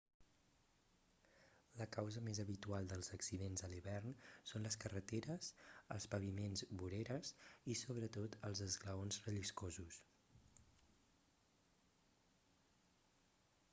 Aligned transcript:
la 1.81 1.85
causa 1.95 2.21
més 2.27 2.39
habitual 2.43 2.87
dels 2.93 3.09
accidents 3.17 3.65
a 3.65 3.67
l'hivern 3.73 4.15
són 4.51 4.65
les 4.67 4.77
carreteres 4.85 5.49
els 5.97 6.07
paviments 6.15 6.63
voreres 6.81 7.33
i 7.73 7.77
sobretot 7.83 8.37
els 8.49 8.61
esglaons 8.69 9.19
relliscosos 9.27 9.99